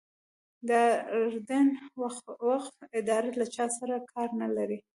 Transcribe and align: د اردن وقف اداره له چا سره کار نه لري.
د 0.69 0.71
اردن 1.15 1.67
وقف 2.49 2.65
اداره 2.99 3.31
له 3.39 3.45
چا 3.55 3.65
سره 3.77 3.95
کار 4.11 4.29
نه 4.41 4.47
لري. 4.55 4.77